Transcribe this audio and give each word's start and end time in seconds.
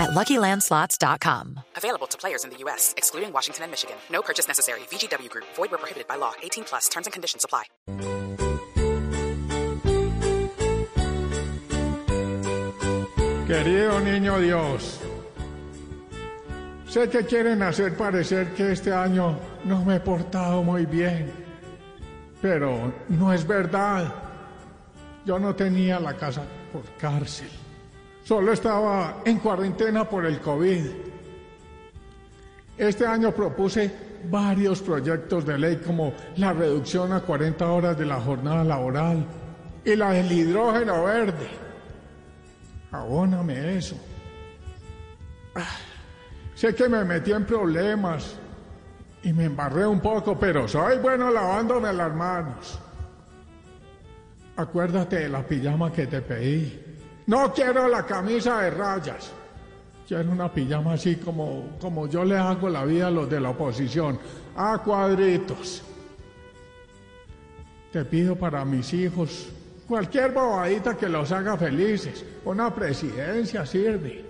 at 0.00 0.10
LuckyLandSlots.com. 0.10 1.60
Available 1.76 2.08
to 2.08 2.18
players 2.18 2.44
in 2.44 2.50
the 2.50 2.56
U.S., 2.64 2.94
excluding 2.96 3.32
Washington 3.32 3.64
and 3.64 3.70
Michigan. 3.70 3.96
No 4.10 4.22
purchase 4.22 4.48
necessary. 4.48 4.80
VGW 4.90 5.28
Group. 5.28 5.44
Void 5.54 5.70
where 5.70 5.78
prohibited 5.78 6.08
by 6.08 6.16
law. 6.16 6.32
18 6.42 6.64
plus. 6.64 6.88
Terms 6.88 7.06
and 7.06 7.12
conditions 7.12 7.44
apply. 7.44 7.64
Querido 13.50 13.98
niño 13.98 14.38
Dios, 14.38 15.00
sé 16.86 17.10
que 17.10 17.24
quieren 17.24 17.60
hacer 17.62 17.96
parecer 17.96 18.54
que 18.54 18.70
este 18.70 18.92
año 18.92 19.36
no 19.64 19.84
me 19.84 19.96
he 19.96 20.00
portado 20.00 20.62
muy 20.62 20.86
bien, 20.86 21.32
pero 22.40 22.92
no 23.08 23.32
es 23.32 23.44
verdad. 23.44 24.14
Yo 25.26 25.40
no 25.40 25.52
tenía 25.56 25.98
la 25.98 26.14
casa 26.14 26.44
por 26.72 26.84
cárcel, 26.96 27.50
solo 28.24 28.52
estaba 28.52 29.22
en 29.24 29.38
cuarentena 29.38 30.08
por 30.08 30.26
el 30.26 30.40
COVID. 30.40 30.86
Este 32.78 33.06
año 33.06 33.32
propuse 33.32 34.10
varios 34.30 34.80
proyectos 34.80 35.46
de 35.46 35.58
ley 35.58 35.76
como 35.76 36.12
la 36.36 36.52
reducción 36.52 37.12
a 37.12 37.20
40 37.20 37.70
horas 37.70 37.98
de 37.98 38.06
la 38.06 38.20
jornada 38.20 38.64
laboral 38.64 39.24
y 39.84 39.96
la 39.96 40.12
del 40.12 40.30
hidrógeno 40.30 41.04
verde. 41.04 41.48
Abóname 42.90 43.76
eso. 43.76 43.96
Ah, 45.54 45.76
sé 46.54 46.74
que 46.74 46.88
me 46.88 47.04
metí 47.04 47.32
en 47.32 47.44
problemas 47.44 48.36
y 49.22 49.32
me 49.32 49.44
embarré 49.44 49.86
un 49.86 50.00
poco, 50.00 50.38
pero 50.38 50.66
soy 50.66 50.98
bueno 50.98 51.30
lavándome 51.30 51.92
las 51.92 52.14
manos. 52.14 52.78
Acuérdate 54.56 55.20
de 55.20 55.28
la 55.28 55.46
pijama 55.46 55.92
que 55.92 56.06
te 56.06 56.20
pedí. 56.20 56.89
No 57.30 57.52
quiero 57.52 57.86
la 57.86 58.04
camisa 58.04 58.60
de 58.62 58.70
rayas. 58.70 59.30
Quiero 60.08 60.32
una 60.32 60.52
pijama 60.52 60.94
así 60.94 61.14
como, 61.14 61.78
como 61.80 62.08
yo 62.08 62.24
le 62.24 62.36
hago 62.36 62.68
la 62.68 62.84
vida 62.84 63.06
a 63.06 63.10
los 63.12 63.30
de 63.30 63.38
la 63.38 63.50
oposición, 63.50 64.18
a 64.56 64.78
cuadritos. 64.78 65.80
Te 67.92 68.04
pido 68.04 68.34
para 68.34 68.64
mis 68.64 68.92
hijos 68.94 69.48
cualquier 69.86 70.32
bobadita 70.32 70.96
que 70.96 71.08
los 71.08 71.30
haga 71.30 71.56
felices. 71.56 72.24
Una 72.44 72.74
presidencia 72.74 73.64
sirve. 73.64 74.24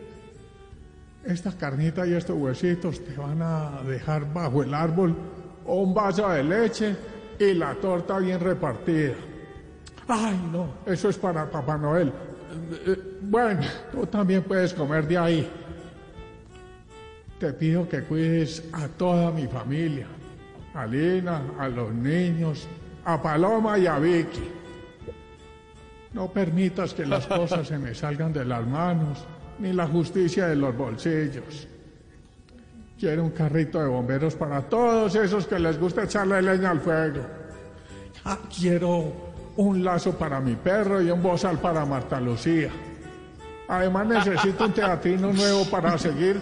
Esta 1.25 1.53
carnita 1.53 2.07
y 2.07 2.13
estos 2.13 2.37
huesitos 2.37 3.03
te 3.03 3.17
van 3.17 3.41
a 3.41 3.81
dejar 3.83 4.31
bajo 4.31 4.63
el 4.63 4.75
árbol 4.75 5.17
un 5.65 5.95
vaso 5.95 6.29
de 6.29 6.45
leche 6.45 6.95
y 7.39 7.55
la 7.55 7.75
torta 7.77 8.19
bien 8.19 8.41
repartida. 8.41 9.15
Ay, 10.07 10.39
no, 10.53 10.75
eso 10.85 11.09
es 11.09 11.17
para 11.17 11.51
Papá 11.51 11.79
Noel. 11.79 12.13
Eh, 12.87 12.97
Bueno, 13.23 13.61
tú 13.93 14.07
también 14.07 14.43
puedes 14.43 14.75
comer 14.75 15.07
de 15.07 15.19
ahí. 15.19 15.51
Te 17.39 17.53
pido 17.53 17.89
que 17.89 18.03
cuides 18.03 18.63
a 18.73 18.87
toda 18.89 19.31
mi 19.31 19.47
familia, 19.47 20.07
a 20.75 20.87
Lina, 20.87 21.43
a 21.59 21.69
los 21.69 21.93
niños, 21.95 22.69
a 23.05 23.21
Paloma 23.23 23.79
y 23.79 23.87
a 23.87 23.99
Vicky. 23.99 24.51
No 26.13 26.29
permitas 26.31 26.93
que 26.93 27.07
las 27.07 27.27
cosas 27.39 27.69
se 27.69 27.79
me 27.79 27.95
salgan 27.95 28.33
de 28.33 28.45
las 28.45 28.67
manos, 28.67 29.25
ni 29.59 29.73
la 29.73 29.87
justicia 29.87 30.49
de 30.49 30.57
los 30.57 30.77
bolsillos. 30.77 31.69
Quiero 32.99 33.25
un 33.25 33.31
carrito 33.31 33.81
de 33.81 33.87
bomberos 33.87 34.35
para 34.35 34.61
todos 34.61 35.15
esos 35.15 35.47
que 35.47 35.59
les 35.59 35.79
gusta 35.79 36.05
echarle 36.05 36.43
leña 36.43 36.71
al 36.71 36.81
fuego. 36.81 37.23
Ah, 38.25 38.39
quiero 38.55 39.30
un 39.57 39.83
lazo 39.85 40.17
para 40.17 40.41
mi 40.41 40.55
perro 40.57 41.01
y 41.03 41.11
un 41.11 41.23
bozal 41.23 41.59
para 41.59 41.85
Marta 41.85 42.21
Lucía. 42.21 42.71
Además 43.69 44.07
necesito 44.07 44.65
un 44.65 44.73
teatrino 44.73 45.33
nuevo 45.33 45.65
para 45.71 45.97
seguir 45.99 46.41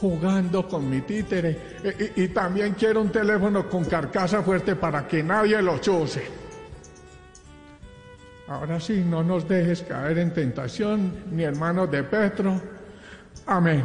jugando 0.00 0.66
con 0.68 0.88
mi 0.88 1.00
títere. 1.02 1.78
Y, 2.16 2.22
y- 2.22 2.28
también 2.28 2.74
quiero 2.74 3.00
un 3.02 3.10
teléfono 3.10 3.68
con 3.68 3.84
carcasa 3.84 4.42
fuerte 4.42 4.76
para 4.76 5.06
que 5.06 5.22
nadie 5.22 5.60
lo 5.60 5.78
chuse. 5.78 6.22
Ahora 8.48 8.80
sí, 8.80 9.04
no 9.06 9.22
nos 9.22 9.48
dejes 9.48 9.82
caer 9.82 10.18
en 10.18 10.32
tentación, 10.34 11.12
ni 11.30 11.44
en 11.44 11.58
manos 11.58 11.90
de 11.90 12.02
Petro. 12.02 12.60
Amén. 13.46 13.84